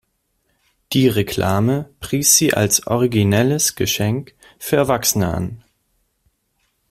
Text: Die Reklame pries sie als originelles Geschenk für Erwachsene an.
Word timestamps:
Die 0.93 1.07
Reklame 1.09 1.91
pries 1.99 2.35
sie 2.35 2.55
als 2.55 2.87
originelles 2.87 3.75
Geschenk 3.75 4.33
für 4.57 4.77
Erwachsene 4.77 5.31
an. 5.31 5.63